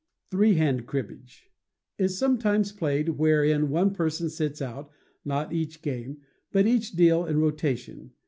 [0.31, 0.37] 88.
[0.37, 1.51] Three Hand Cribbage
[1.99, 4.89] is sometimes played, wherein one person sits out,
[5.23, 8.09] not each game, but each deal in rotation.